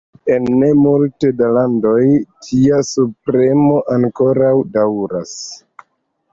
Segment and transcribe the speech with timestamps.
[0.35, 1.99] En ne malmulte da landoj,
[2.49, 5.39] tia subpremo ankoraŭ daŭras.